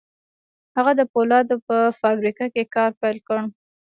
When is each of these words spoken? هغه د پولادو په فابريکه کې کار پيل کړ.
هغه 0.75 0.91
د 0.99 1.01
پولادو 1.13 1.55
په 1.67 1.77
فابريکه 1.99 2.45
کې 2.53 2.63
کار 2.75 2.91
پيل 3.01 3.17
کړ. 3.27 3.37